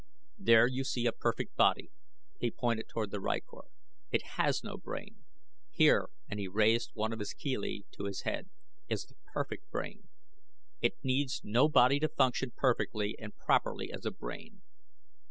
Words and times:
There 0.39 0.65
you 0.65 0.83
see 0.83 1.05
a 1.05 1.11
perfect 1.11 1.55
body." 1.55 1.91
He 2.39 2.49
pointed 2.49 2.87
toward 2.89 3.11
the 3.11 3.19
rykor. 3.19 3.65
"It 4.09 4.23
has 4.35 4.63
no 4.63 4.75
brain. 4.75 5.25
Here," 5.69 6.09
and 6.27 6.39
he 6.39 6.47
raised 6.47 6.89
one 6.95 7.13
of 7.13 7.19
his 7.19 7.35
chelae 7.37 7.83
to 7.91 8.05
his 8.05 8.23
head, 8.23 8.49
"is 8.87 9.05
the 9.05 9.13
perfect 9.31 9.69
brain. 9.69 10.07
It 10.81 10.95
needs 11.03 11.41
no 11.43 11.69
body 11.69 11.99
to 11.99 12.09
function 12.09 12.51
perfectly 12.57 13.15
and 13.19 13.37
properly 13.37 13.93
as 13.93 14.03
a 14.03 14.09
brain. 14.11 14.63